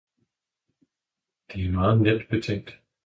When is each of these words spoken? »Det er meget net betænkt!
»Det 1.53 1.65
er 1.65 1.71
meget 1.71 2.01
net 2.01 2.27
betænkt! 2.29 2.79